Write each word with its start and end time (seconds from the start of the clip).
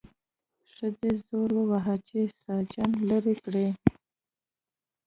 ښځې 0.73 1.11
زور 1.25 1.49
وواهه 1.55 1.95
چې 2.07 2.19
ساسچن 2.41 2.89
لرې 3.09 3.35
کړي. 3.43 3.67